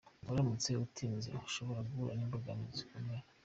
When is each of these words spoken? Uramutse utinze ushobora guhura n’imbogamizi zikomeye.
Uramutse 0.31 0.69
utinze 0.85 1.29
ushobora 1.47 1.81
guhura 1.87 2.13
n’imbogamizi 2.15 2.75
zikomeye. 2.79 3.23